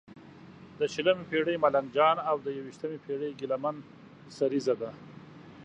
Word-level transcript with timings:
د 0.79 0.81
شلمې 0.93 1.25
پېړۍ 1.29 1.55
ملنګ 1.63 1.87
جان 1.95 2.17
او 2.29 2.35
د 2.45 2.47
یوویشمې 2.57 2.97
پېړې 3.05 3.29
ګیله 3.39 3.57
من 3.63 3.75
سریزه 4.37 4.73
ده. 4.81 4.91